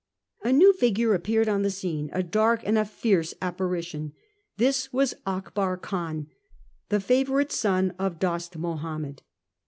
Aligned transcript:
A 0.43 0.51
new 0.51 0.73
figure 0.73 1.13
appeared 1.13 1.47
on 1.47 1.61
the 1.61 1.69
scene, 1.69 2.09
a 2.11 2.23
dark 2.23 2.63
and 2.65 2.75
a 2.75 2.85
fierce 2.85 3.35
apparition. 3.39 4.13
This 4.57 4.91
was 4.91 5.13
Akbar 5.27 5.77
Khan, 5.77 6.25
the 6.89 6.97
favou 6.99 7.35
rite 7.37 7.51
son 7.51 7.91
of 7.99 8.17
Dost 8.17 8.57
Mahomed. 8.57 9.21